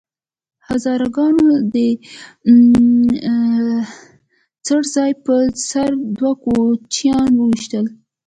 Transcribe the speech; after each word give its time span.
هزاره 0.67 1.07
ګانو 1.15 1.47
د 1.73 1.75
څړ 4.65 4.81
ځای 4.95 5.11
په 5.25 5.35
سر 5.69 5.89
دوه 6.17 6.31
کوچیان 6.43 7.31
وويشتل 7.35 7.85